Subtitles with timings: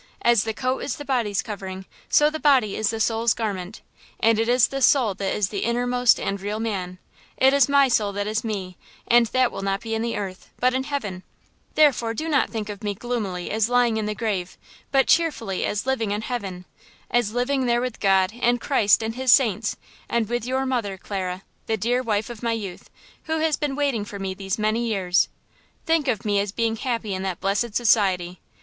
[0.23, 3.81] As the coat is the body's covering, so the body is the soul's garment,
[4.19, 6.97] and it is the soul that is the innermost and real man;
[7.37, 8.77] it is my soul that is me;
[9.07, 11.21] and that will not be in the earth, but in heaven;
[11.75, 14.57] therefore, do no think of me gloomily as lying in the grave,
[14.91, 19.77] but cheerfully as living in heaven–as living there with God and Christ and His saints,
[20.09, 22.89] and with your mother, Clara, the dear wife of my youth,
[23.25, 25.29] who has been waiting for me these many years.
[25.85, 28.39] Think of me as being happy in that blessed society.